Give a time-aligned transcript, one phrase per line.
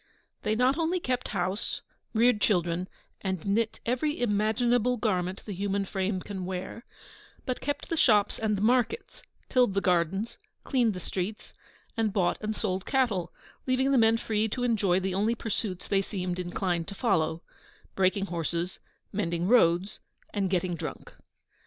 [0.41, 2.87] They not only kept house, reared children,
[3.21, 6.85] and knit every imaginable garment the human frame can wear,
[7.45, 11.53] but kept the shops and the markets, tilled the gardens, cleaned the streets,
[11.95, 13.31] and bought and sold cattle,
[13.67, 17.43] leaving the men free to enjoy the only pursuits they seemed inclined to follow
[17.93, 18.79] breaking horses,
[19.13, 19.99] mending roads,
[20.33, 21.13] and getting drunk.